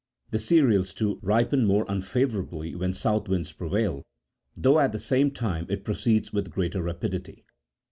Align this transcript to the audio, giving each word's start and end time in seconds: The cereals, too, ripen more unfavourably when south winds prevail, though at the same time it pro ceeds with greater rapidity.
The 0.31 0.39
cereals, 0.39 0.95
too, 0.95 1.19
ripen 1.21 1.63
more 1.63 1.85
unfavourably 1.87 2.73
when 2.73 2.91
south 2.91 3.29
winds 3.29 3.53
prevail, 3.53 4.01
though 4.57 4.79
at 4.79 4.93
the 4.93 4.99
same 4.99 5.29
time 5.29 5.67
it 5.69 5.85
pro 5.85 5.93
ceeds 5.93 6.33
with 6.33 6.49
greater 6.49 6.81
rapidity. 6.81 7.45